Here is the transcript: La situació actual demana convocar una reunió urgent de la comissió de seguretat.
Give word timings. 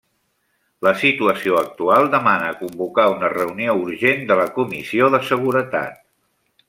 La 0.85 0.93
situació 1.01 1.59
actual 1.59 2.09
demana 2.15 2.47
convocar 2.61 3.05
una 3.17 3.29
reunió 3.35 3.77
urgent 3.83 4.25
de 4.33 4.39
la 4.41 4.49
comissió 4.57 5.11
de 5.19 5.21
seguretat. 5.29 6.03